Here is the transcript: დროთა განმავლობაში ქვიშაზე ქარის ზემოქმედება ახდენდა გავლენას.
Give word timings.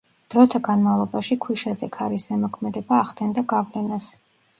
დროთა 0.33 0.59
განმავლობაში 0.67 1.37
ქვიშაზე 1.43 1.89
ქარის 1.97 2.25
ზემოქმედება 2.31 2.97
ახდენდა 3.01 3.45
გავლენას. 3.53 4.09